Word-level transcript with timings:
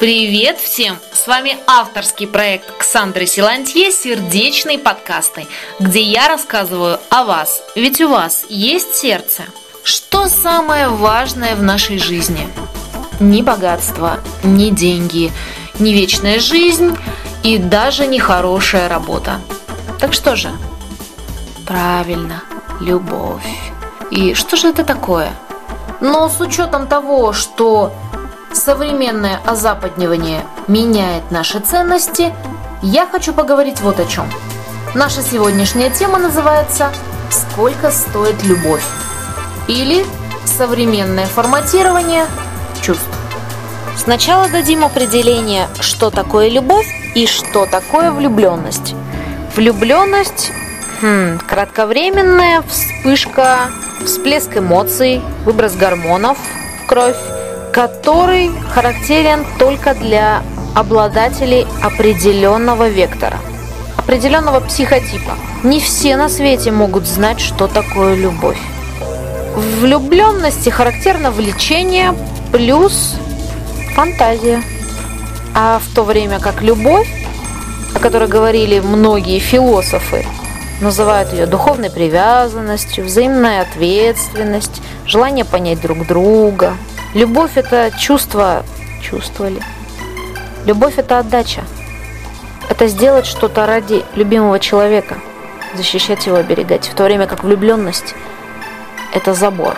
Привет 0.00 0.56
всем! 0.56 0.96
С 1.12 1.26
вами 1.26 1.58
авторский 1.66 2.26
проект 2.26 2.74
Ксандры 2.78 3.26
Силантье 3.26 3.92
«Сердечные 3.92 4.78
подкасты», 4.78 5.46
где 5.78 6.00
я 6.00 6.26
рассказываю 6.26 6.98
о 7.10 7.24
вас, 7.24 7.60
ведь 7.76 8.00
у 8.00 8.08
вас 8.08 8.46
есть 8.48 8.94
сердце. 8.94 9.42
Что 9.84 10.28
самое 10.28 10.88
важное 10.88 11.54
в 11.54 11.62
нашей 11.62 11.98
жизни? 11.98 12.48
Ни 13.20 13.42
богатство, 13.42 14.20
ни 14.42 14.70
деньги, 14.70 15.32
ни 15.78 15.90
вечная 15.90 16.40
жизнь 16.40 16.96
и 17.42 17.58
даже 17.58 18.06
не 18.06 18.18
хорошая 18.18 18.88
работа. 18.88 19.38
Так 19.98 20.14
что 20.14 20.34
же? 20.34 20.50
Правильно, 21.66 22.42
любовь. 22.80 23.44
И 24.10 24.32
что 24.32 24.56
же 24.56 24.68
это 24.68 24.82
такое? 24.82 25.30
Но 26.00 26.30
с 26.30 26.40
учетом 26.40 26.86
того, 26.86 27.34
что 27.34 27.92
современное 28.52 29.40
озападнивание 29.46 30.44
меняет 30.68 31.30
наши 31.30 31.60
ценности, 31.60 32.32
я 32.82 33.06
хочу 33.06 33.32
поговорить 33.32 33.80
вот 33.80 34.00
о 34.00 34.06
чем. 34.06 34.30
Наша 34.94 35.22
сегодняшняя 35.22 35.90
тема 35.90 36.18
называется 36.18 36.92
«Сколько 37.30 37.90
стоит 37.90 38.42
любовь?» 38.42 38.84
или 39.68 40.04
«Современное 40.44 41.26
форматирование 41.26 42.26
чувств». 42.82 43.06
Сначала 43.96 44.48
дадим 44.48 44.84
определение, 44.84 45.68
что 45.80 46.10
такое 46.10 46.48
любовь 46.48 46.86
и 47.14 47.26
что 47.26 47.66
такое 47.66 48.10
влюбленность. 48.10 48.94
Влюбленность 49.54 50.50
хм, 51.00 51.38
кратковременная 51.46 52.62
вспышка, 52.62 53.70
всплеск 54.04 54.56
эмоций, 54.56 55.20
выброс 55.44 55.74
гормонов 55.74 56.38
в 56.82 56.86
кровь, 56.86 57.16
который 57.72 58.50
характерен 58.72 59.44
только 59.58 59.94
для 59.94 60.42
обладателей 60.74 61.66
определенного 61.82 62.88
вектора, 62.88 63.38
определенного 63.96 64.60
психотипа. 64.60 65.36
Не 65.62 65.80
все 65.80 66.16
на 66.16 66.28
свете 66.28 66.70
могут 66.72 67.06
знать, 67.06 67.40
что 67.40 67.68
такое 67.68 68.14
любовь. 68.14 68.58
В 69.54 69.80
влюбленности 69.80 70.68
характерно 70.68 71.30
влечение 71.30 72.14
плюс 72.52 73.16
фантазия. 73.94 74.62
А 75.54 75.80
в 75.80 75.94
то 75.94 76.04
время 76.04 76.38
как 76.38 76.62
любовь, 76.62 77.08
о 77.94 77.98
которой 77.98 78.28
говорили 78.28 78.78
многие 78.78 79.40
философы, 79.40 80.24
называют 80.80 81.32
ее 81.32 81.46
духовной 81.46 81.90
привязанностью, 81.90 83.04
взаимная 83.04 83.62
ответственность, 83.62 84.80
желание 85.04 85.44
понять 85.44 85.80
друг 85.80 86.06
друга– 86.06 86.74
Любовь– 87.12 87.52
это 87.56 87.90
чувство, 87.98 88.64
чувствовали. 89.02 89.60
Любовь– 90.64 90.94
это 90.96 91.18
отдача. 91.18 91.64
Это 92.68 92.86
сделать 92.86 93.26
что-то 93.26 93.66
ради 93.66 94.04
любимого 94.14 94.60
человека, 94.60 95.18
защищать 95.74 96.24
его, 96.26 96.36
оберегать. 96.36 96.86
В 96.86 96.94
то 96.94 97.02
время 97.02 97.26
как 97.26 97.42
влюбленность– 97.42 98.14
это 99.12 99.34
забор. 99.34 99.76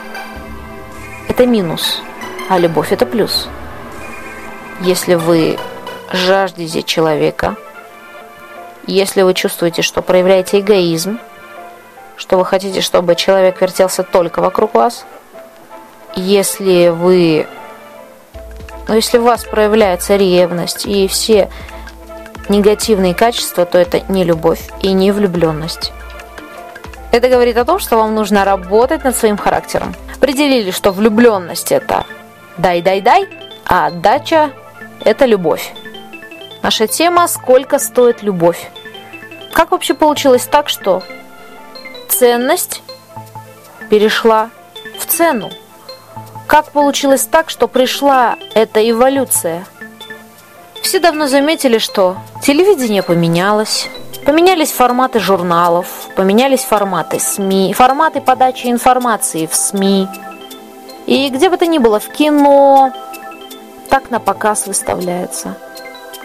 Это 1.27 1.47
минус, 1.47 2.03
а 2.51 2.59
любовь– 2.59 2.89
это 2.93 3.07
плюс. 3.07 3.49
Если 4.83 5.15
вы 5.15 5.59
жаждете 6.13 6.83
человека, 6.83 7.57
если 8.87 9.23
вы 9.23 9.33
чувствуете, 9.33 9.81
что 9.81 10.03
проявляете 10.03 10.61
эгоизм, 10.61 11.19
что 12.17 12.37
вы 12.37 12.45
хотите, 12.45 12.83
чтобы 12.83 13.15
человек 13.15 13.59
вертелся 13.63 14.03
только 14.03 14.43
вокруг 14.43 14.75
вас– 14.75 15.07
если 16.17 16.89
вы, 16.89 17.47
ну, 18.89 18.95
если 18.95 19.19
у 19.19 19.23
вас 19.23 19.45
проявляется 19.45 20.17
ревность 20.17 20.87
и 20.87 21.09
все 21.09 21.51
негативные 22.49 23.15
качества, 23.15 23.65
то 23.65 23.79
это 23.79 24.01
не 24.09 24.25
любовь 24.25 24.61
и 24.81 24.93
не 24.93 25.13
влюбленность. 25.13 25.93
Это 27.13 27.29
говорит 27.29 27.57
о 27.59 27.65
том, 27.65 27.79
что 27.79 27.97
вам 27.97 28.15
нужно 28.15 28.45
работать 28.45 29.05
над 29.05 29.17
своим 29.17 29.37
характером. 29.37 29.95
Определили, 30.17 30.71
что 30.71 30.93
влюбленность 30.93 31.71
это 31.73 32.05
дай-дай-дай, 32.57 33.29
а 33.67 33.87
отдача 33.87 34.51
это 35.05 35.27
любовь. 35.27 35.73
Наша 36.63 36.87
тема 36.87 37.27
«Сколько 37.29 37.79
стоит 37.79 38.23
любовь?». 38.23 38.71
Как 39.53 39.73
вообще 39.73 39.95
получилось 39.95 40.47
так, 40.47 40.69
что 40.69 41.03
ценность 42.09 42.83
перешла 43.91 44.51
в 44.99 45.05
цену? 45.07 45.51
Как 46.53 46.71
получилось 46.71 47.23
так, 47.23 47.49
что 47.49 47.67
пришла 47.67 48.37
эта 48.55 48.87
эволюция? 48.91 49.65
Все 50.83 51.01
давно 51.01 51.27
заметили, 51.27 51.79
что 51.79 52.19
телевидение 52.43 53.03
поменялось, 53.03 53.89
поменялись 54.27 54.71
форматы 54.71 55.19
журналов, 55.19 55.87
поменялись 56.15 56.61
форматы 56.61 57.21
СМИ, 57.21 57.73
форматы 57.73 58.21
подачи 58.21 58.67
информации 58.67 59.47
в 59.47 59.55
СМИ. 59.55 60.07
И 61.07 61.31
где 61.31 61.49
бы 61.49 61.57
то 61.57 61.65
ни 61.65 61.79
было, 61.79 61.99
в 61.99 62.11
кино, 62.11 62.93
так 63.89 64.11
на 64.11 64.21
показ 64.21 64.67
выставляется. 64.67 65.57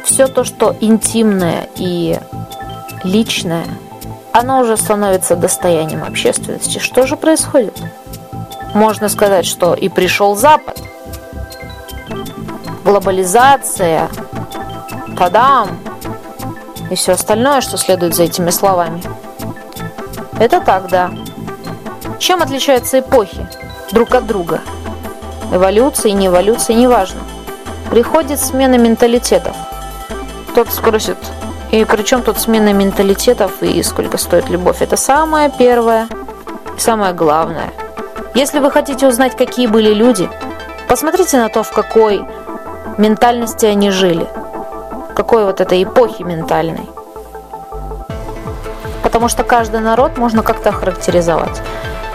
Все 0.03 0.27
то, 0.27 0.43
что 0.43 0.75
интимное 0.81 1.69
и 1.77 2.19
личное, 3.05 3.63
оно 4.33 4.59
уже 4.59 4.75
становится 4.75 5.37
достоянием 5.37 6.03
общественности. 6.03 6.79
Что 6.79 7.07
же 7.07 7.15
происходит? 7.15 7.81
Можно 8.73 9.09
сказать, 9.09 9.45
что 9.45 9.73
и 9.73 9.89
пришел 9.89 10.35
Запад. 10.35 10.81
Глобализация, 12.83 14.09
тадам, 15.17 15.77
и 16.89 16.95
все 16.95 17.13
остальное, 17.13 17.61
что 17.61 17.77
следует 17.77 18.15
за 18.15 18.23
этими 18.23 18.49
словами. 18.49 19.01
Это 20.39 20.61
так, 20.61 20.87
да. 20.89 21.11
Чем 22.19 22.41
отличаются 22.41 22.99
эпохи 22.99 23.47
друг 23.91 24.15
от 24.15 24.25
друга? 24.25 24.61
Эволюция 25.51 26.11
и 26.11 26.13
не 26.13 26.27
эволюция, 26.27 26.75
неважно. 26.75 27.21
Приходит 27.89 28.39
смена 28.39 28.77
менталитетов. 28.77 29.55
Кто-то 30.51 30.71
спросит, 30.71 31.17
и 31.71 31.83
при 31.83 32.03
чем 32.03 32.21
тут 32.21 32.39
смена 32.39 32.73
менталитетов 32.73 33.61
и 33.61 33.81
сколько 33.83 34.17
стоит 34.17 34.49
любовь? 34.49 34.81
Это 34.81 34.97
самое 34.97 35.51
первое 35.57 36.07
и 36.75 36.79
самое 36.79 37.13
главное– 37.13 37.73
если 38.37 38.59
вы 38.59 38.69
хотите 38.69 39.07
узнать, 39.07 39.35
какие 39.35 39.65
были 39.65 39.91
люди, 39.91 40.29
посмотрите 40.87 41.37
на 41.37 41.49
то, 41.49 41.63
в 41.63 41.71
какой 41.71 42.23
ментальности 42.99 43.65
они 43.65 43.89
жили, 43.89 44.27
какой 45.15 45.43
вот 45.43 45.59
этой 45.59 45.81
эпохи 45.81 46.21
ментальной. 46.21 46.87
Потому 49.01 49.27
что 49.27 49.43
каждый 49.43 49.79
народ 49.79 50.19
можно 50.19 50.43
как-то 50.43 50.71
характеризовать. 50.71 51.63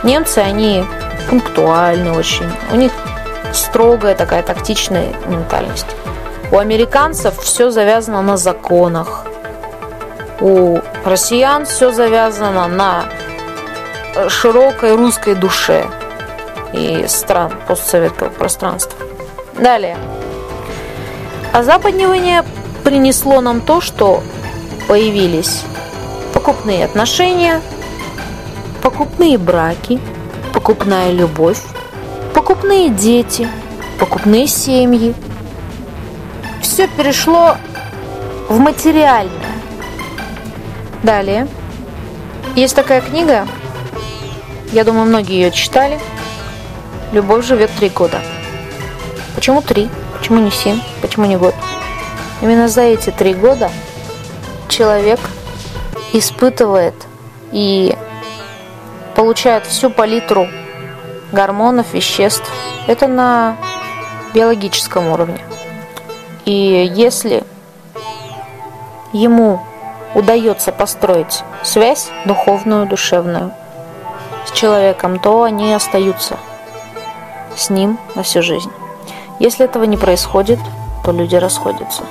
Немцы, 0.05 0.39
они 0.39 0.85
пунктуальны 1.29 2.13
очень, 2.13 2.49
у 2.71 2.77
них 2.77 2.93
строгая 3.53 4.15
такая 4.15 4.45
тактичная 4.45 5.09
ментальность. 5.27 5.89
У 6.53 6.59
американцев 6.59 7.37
все 7.41 7.71
завязано 7.71 8.23
на 8.23 8.37
законах. 8.37 9.27
У 10.41 10.79
россиян 11.05 11.65
все 11.65 11.91
завязано 11.91 12.69
на 12.69 13.07
широкой 14.29 14.95
русской 14.95 15.35
душе 15.35 15.85
и 16.73 17.05
стран 17.07 17.53
постсоветского 17.67 18.29
пространства. 18.29 18.99
Далее. 19.59 19.97
А 21.53 21.63
западнивание 21.63 22.45
принесло 22.83 23.41
нам 23.41 23.61
то, 23.61 23.81
что 23.81 24.23
появились 24.89 25.63
покупные 26.33 26.85
отношения, 26.85 27.61
покупные 28.83 29.39
браки, 29.39 30.01
покупная 30.55 31.13
любовь, 31.13 31.61
покупные 32.35 32.89
дети, 32.89 33.49
покупные 33.99 34.47
семьи. 34.47 35.15
Все 36.63 36.89
перешло 36.89 37.57
в 38.49 38.59
материальное. 38.59 39.31
Далее. 41.03 41.49
Есть 42.55 42.77
такая 42.77 43.01
книга, 43.01 43.47
я 44.73 44.85
думаю, 44.85 45.07
многие 45.07 45.35
ее 45.35 45.51
читали– 45.51 45.99
Любовь 47.13 47.45
живет 47.45 47.71
три 47.77 47.91
года. 47.91 48.23
Почему 49.35 49.61
три? 49.61 49.91
Почему 50.17 50.39
не 50.39 50.51
семь? 50.51 50.81
Почему 51.03 51.27
не 51.27 51.37
год? 51.37 51.55
Именно 52.41 52.69
за 52.69 52.81
эти 52.81 53.11
три 53.11 53.35
года 53.35 53.71
человек 54.71 55.21
испытывает 56.15 56.95
и 57.51 57.95
получает 59.15 59.67
всю 59.67 59.91
палитру 59.91 60.49
гормонов, 61.33 61.93
веществ. 61.93 62.51
Это 62.87 63.09
на 63.09 63.59
биологическом 64.33 65.09
уровне. 65.09 65.45
И 66.47 66.91
если 66.95 67.45
ему 69.13 69.61
удается 70.15 70.73
построить 70.73 71.45
связь 71.63 72.09
духовную, 72.25 72.87
душевную 72.87 73.53
с 74.47 74.53
человеком, 74.53 75.19
то 75.19 75.43
они 75.43 75.75
остаются– 75.75 76.39
с 77.57 77.71
ним 77.71 77.99
на 78.15 78.23
всю 78.23 78.43
жизнь. 78.43 78.71
Если 79.39 79.65
этого 79.65 79.85
не 79.85 79.97
происходит, 79.97 80.59
то 81.05 81.13
люди 81.13 81.37
расходятся. 81.37 82.03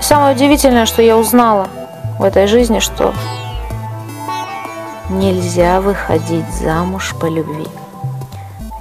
Самое 0.00 0.34
удивительное, 0.34 0.86
что 0.86 1.02
я 1.02 1.16
узнала 1.16 1.68
в 2.18 2.24
этой 2.24 2.46
жизни, 2.46 2.78
что 2.78 3.12
нельзя 5.10 5.80
выходить 5.80 6.48
замуж 6.60 7.14
по 7.20 7.26
любви. 7.26 7.66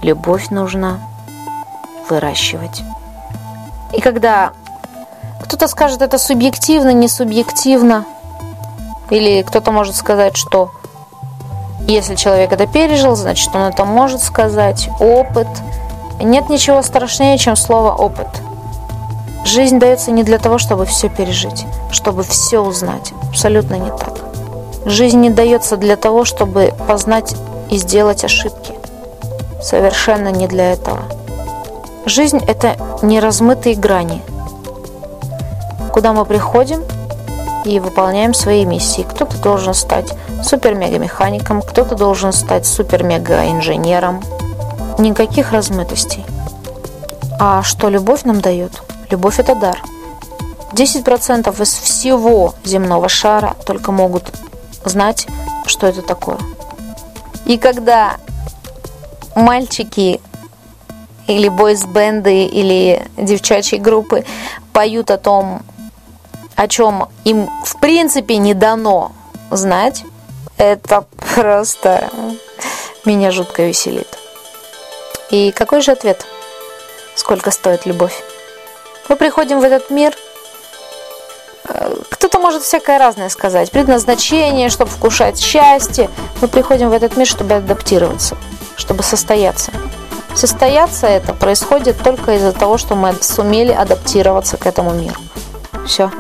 Любовь 0.02 0.50
нужно 0.50 1.00
выращивать. 2.10 2.84
И 3.94 4.02
когда 4.02 4.54
кто-то 5.44 5.68
скажет, 5.68 6.02
это 6.02 6.18
субъективно, 6.18 6.94
не 6.94 7.08
субъективно, 7.08 8.06
или 9.10 9.42
кто-то 9.44 9.72
может 9.72 9.96
сказать, 9.96 10.36
что 10.36 10.72
если 11.94 12.16
человек 12.16 12.52
это 12.52 12.68
пережил, 12.68 13.16
значит 13.16 13.56
он 13.56 13.62
это 13.64 13.86
может 13.86 14.22
сказать. 14.22 14.90
Опыт. 15.00 15.48
Нет 16.20 16.50
ничего 16.50 16.82
страшнее, 16.82 17.38
чем 17.38 17.56
слово 17.56 17.94
опыт. 17.94 18.28
Жизнь 19.46 19.80
дается 19.80 20.12
не 20.12 20.24
для 20.24 20.40
того, 20.40 20.58
чтобы 20.58 20.86
все 20.86 21.08
пережить, 21.08 21.66
чтобы 21.92 22.24
все 22.24 22.60
узнать. 22.60 23.14
Абсолютно 23.30 23.76
не 23.76 23.90
так. 23.90 24.14
Жизнь 24.86 25.20
не 25.20 25.30
дается 25.30 25.78
для 25.78 25.96
того, 25.96 26.26
чтобы 26.26 26.74
познать 26.88 27.36
и 27.70 27.78
сделать 27.78 28.26
ошибки. 28.26 28.74
Совершенно 29.62 30.30
не 30.30 30.48
для 30.48 30.74
этого. 30.74 31.00
Жизнь– 32.06 32.42
это 32.48 32.76
неразмытые 33.02 33.76
грани, 33.76 34.22
куда 35.94 36.14
мы 36.14 36.26
приходим 36.26 36.84
и 37.68 37.80
выполняем 37.80 38.34
свои 38.34 38.66
миссии. 38.66 39.06
Кто-то 39.10 39.38
должен 39.38 39.74
стать 39.74 40.14
супер-мега-механиком, 40.44 41.62
кто-то 41.62 41.96
должен 41.96 42.32
стать 42.32 42.66
супер-мега-инженером. 42.66 44.24
Никаких 44.98 45.52
размытостей. 45.52 46.26
А 47.40 47.62
что 47.64 47.90
любовь 47.90 48.24
нам 48.24 48.42
дает? 48.42 48.72
Любовь– 49.12 49.40
это 49.40 49.54
дар. 49.54 49.82
10% 50.74 51.62
из 51.62 51.74
всего 51.74 52.56
земного 52.64 53.10
шара 53.10 53.56
только 53.66 53.92
могут 53.92 54.32
знать, 54.86 55.28
что 55.66 55.88
это 55.88 56.02
такое. 56.02 56.38
И 57.46 57.58
когда 57.58 58.18
мальчики 59.36 60.20
или 61.28 61.50
бойс-бенды 61.50 62.46
или 62.46 63.06
девчачьи 63.18 63.78
группы 63.78 64.26
поют 64.74 65.12
о 65.12 65.18
том, 65.18 65.62
о 66.58 66.68
чем 66.68 67.08
им 67.24 67.50
в 67.64 67.80
принципе 67.80 68.38
не 68.38 68.54
дано 68.56 69.12
знать, 69.52 70.04
это 70.58 71.06
просто 71.36 72.10
меня 73.06 73.32
жутко 73.32 73.62
веселит. 73.64 74.08
И 75.30 75.52
какой 75.52 75.82
же 75.82 75.92
ответ? 75.92 76.26
Сколько 77.16 77.52
стоит 77.52 77.86
любовь? 77.86 78.24
Мы 79.08 79.16
приходим 79.16 79.60
в 79.60 79.64
этот 79.64 79.92
мир, 79.92 80.14
э, 81.70 81.96
кто-то 82.10 82.40
может 82.40 82.64
всякое 82.64 82.98
разное 82.98 83.30
сказать. 83.30 83.70
Предназначение, 83.70 84.70
чтобы 84.70 84.90
вкушать 84.90 85.40
счастье. 85.40 86.10
Мы 86.42 86.48
приходим 86.48 86.90
в 86.90 86.94
этот 86.94 87.18
мир, 87.18 87.28
чтобы 87.28 87.54
адаптироваться, 87.54 88.36
чтобы 88.78 89.04
состояться. 89.04 89.72
Состояться 90.36 91.06
это 91.06 91.34
происходит 91.34 92.02
только 92.04 92.36
из-за 92.36 92.52
того, 92.52 92.78
что 92.78 92.96
мы 92.96 93.14
сумели 93.22 93.72
адаптироваться 93.72 94.58
к 94.58 94.66
этому 94.66 94.92
миру. 94.94 95.20
Все. 95.86 96.12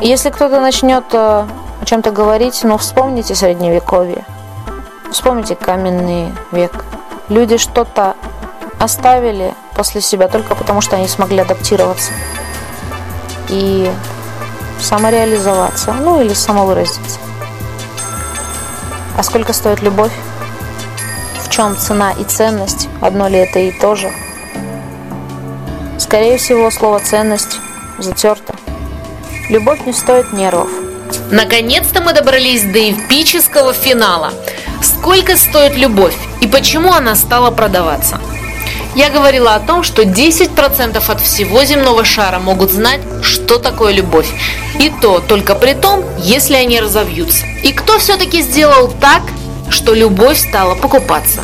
Если 0.00 0.30
кто-то 0.30 0.60
начнет 0.60 1.04
э, 1.12 1.18
о 1.18 1.84
чем-то 1.84 2.10
говорить, 2.10 2.60
ну 2.64 2.78
вспомните 2.78 3.34
средневековье, 3.34 4.24
вспомните 5.12 5.56
каменный 5.56 6.32
век. 6.52 6.86
Люди 7.28 7.58
что-то 7.58 8.16
оставили 8.78 9.54
после 9.76 10.00
себя 10.00 10.28
только 10.28 10.54
потому, 10.54 10.80
что 10.80 10.96
они 10.96 11.06
смогли 11.06 11.40
адаптироваться 11.40 12.12
и 13.50 13.90
самореализоваться, 14.80 15.92
ну 15.92 16.22
или 16.22 16.32
самовыразиться. 16.32 17.18
А 19.18 19.22
сколько 19.22 19.52
стоит 19.52 19.82
любовь? 19.82 20.12
В 21.44 21.50
чем 21.50 21.76
цена 21.76 22.12
и 22.12 22.24
ценность? 22.24 22.88
Одно 23.02 23.28
ли 23.28 23.36
это 23.36 23.58
и 23.58 23.70
то 23.70 23.94
же? 23.96 24.10
Скорее 25.98 26.38
всего, 26.38 26.70
слово 26.70 27.00
«ценность» 27.00 27.60
затерто. 27.98 28.54
Любовь 29.50 29.80
не 29.84 29.92
стоит 29.92 30.32
нервов. 30.32 30.68
Наконец-то 31.32 32.00
мы 32.00 32.12
добрались 32.12 32.62
до 32.62 32.88
эпического 32.92 33.72
финала. 33.72 34.32
Сколько 34.80 35.36
стоит 35.36 35.76
любовь 35.76 36.14
и 36.40 36.46
почему 36.46 36.92
она 36.92 37.16
стала 37.16 37.50
продаваться? 37.50 38.20
Я 38.94 39.10
говорила 39.10 39.56
о 39.56 39.58
том, 39.58 39.82
что 39.82 40.02
10% 40.02 41.02
от 41.04 41.20
всего 41.20 41.64
земного 41.64 42.04
шара 42.04 42.38
могут 42.38 42.70
знать, 42.70 43.00
что 43.22 43.58
такое 43.58 43.92
любовь. 43.92 44.28
И 44.78 44.92
то 45.02 45.18
только 45.18 45.56
при 45.56 45.74
том, 45.74 46.04
если 46.18 46.54
они 46.54 46.78
разовьются. 46.78 47.44
И 47.64 47.72
кто 47.72 47.98
все-таки 47.98 48.42
сделал 48.42 48.86
так, 49.00 49.22
что 49.68 49.94
любовь 49.94 50.38
стала 50.38 50.76
покупаться? 50.76 51.42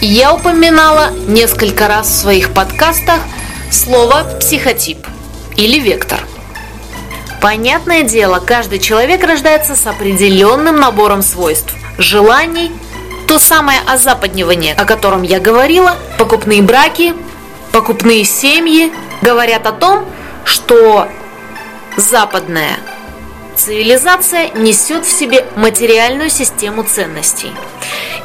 Я 0.00 0.34
упоминала 0.34 1.10
несколько 1.26 1.88
раз 1.88 2.06
в 2.06 2.14
своих 2.14 2.54
подкастах 2.54 3.18
слово 3.72 4.22
«психотип» 4.38 5.04
или 5.56 5.78
вектор. 5.78 6.20
Понятное 7.40 8.02
дело, 8.02 8.38
каждый 8.38 8.78
человек 8.78 9.24
рождается 9.24 9.74
с 9.74 9.86
определенным 9.86 10.76
набором 10.76 11.22
свойств, 11.22 11.74
желаний, 11.96 12.70
то 13.26 13.38
самое 13.38 13.80
озападнивание, 13.86 14.74
о 14.74 14.84
котором 14.84 15.22
я 15.22 15.40
говорила, 15.40 15.96
покупные 16.18 16.60
браки, 16.60 17.14
покупные 17.72 18.24
семьи, 18.24 18.92
говорят 19.22 19.66
о 19.66 19.72
том, 19.72 20.04
что 20.44 21.08
западная 21.96 22.76
цивилизация 23.56 24.50
несет 24.50 25.06
в 25.06 25.10
себе 25.10 25.46
материальную 25.56 26.28
систему 26.28 26.82
ценностей. 26.82 27.52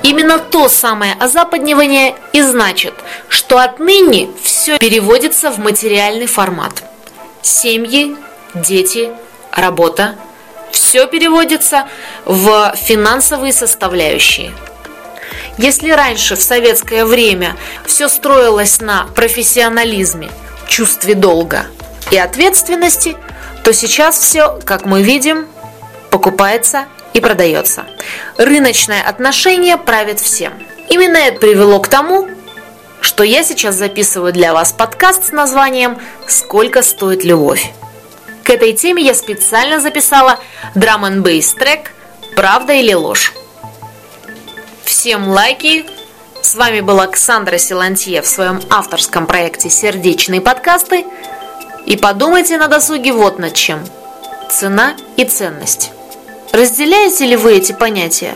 Именно 0.04 0.40
то 0.40 0.68
самое 0.68 1.14
озападнивание 1.14 2.16
и 2.34 2.42
значит, 2.42 2.94
что 3.30 3.60
отныне 3.60 4.30
все 4.44 4.78
переводится 4.78 5.52
в 5.52 5.58
материальный 5.58 6.28
формат– 6.28 6.84
семьи, 7.46 8.16
дети, 8.54 9.12
работа. 9.52 10.16
Все 10.72 11.08
переводится 11.08 11.88
в 12.26 12.74
финансовые 12.76 13.54
составляющие. 13.54 14.52
Если 15.58 15.90
раньше 15.92 16.36
в 16.36 16.42
советское 16.42 17.06
время 17.06 17.56
все 17.86 18.10
строилось 18.10 18.82
на 18.82 19.06
профессионализме, 19.16 20.30
чувстве 20.68 21.14
долга 21.16 21.68
и 22.12 22.18
ответственности, 22.18 23.16
то 23.64 23.74
сейчас 23.74 24.20
все, 24.20 24.60
как 24.66 24.86
мы 24.86 25.02
видим, 25.02 25.48
покупается 26.10 26.86
и 27.14 27.22
продается. 27.22 27.86
Рыночное 28.38 29.02
отношение 29.02 29.78
правит 29.78 30.20
всем. 30.20 30.54
Именно 30.90 31.18
это 31.18 31.40
привело 31.40 31.80
к 31.80 31.88
тому, 31.88 32.28
что 33.06 33.24
я 33.24 33.44
сейчас 33.44 33.76
записываю 33.76 34.34
для 34.34 34.52
вас 34.52 34.74
подкаст 34.74 35.28
с 35.28 35.32
названием 35.32 36.00
«Сколько 36.28 36.82
стоит 36.82 37.24
любовь?». 37.24 37.72
К 38.44 38.50
этой 38.50 38.74
теме 38.74 39.04
я 39.04 39.14
специально 39.14 39.80
записала 39.80 40.40
драм 40.74 41.06
н 41.06 41.24
трек 41.24 41.92
«Правда 42.36 42.74
или 42.74 42.94
ложь?». 42.94 43.32
Всем 44.86 45.30
лайки! 45.30 45.86
С 46.42 46.56
вами 46.56 46.82
была 46.82 47.04
Александра 47.04 47.60
Силантье 47.60 48.24
в 48.24 48.28
своем 48.28 48.60
авторском 48.72 49.28
проекте 49.28 49.70
«Сердечные 49.70 50.42
подкасты». 50.42 51.06
И 51.86 51.98
подумайте 51.98 52.58
на 52.58 52.68
досуге 52.68 53.14
вот 53.14 53.38
над 53.38 53.54
чем. 53.54 53.86
Цена 54.50 54.96
и 55.16 55.26
ценность. 55.26 55.92
Разделяете 56.52 57.28
ли 57.28 57.36
вы 57.36 57.54
эти 57.54 57.72
понятия? 57.72 58.36